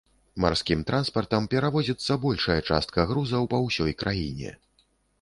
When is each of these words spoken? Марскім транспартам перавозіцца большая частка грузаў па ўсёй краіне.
Марскім 0.45 0.79
транспартам 0.91 1.43
перавозіцца 1.51 2.19
большая 2.25 2.59
частка 2.69 2.99
грузаў 3.13 3.49
па 3.55 3.63
ўсёй 3.69 3.99
краіне. 4.05 4.61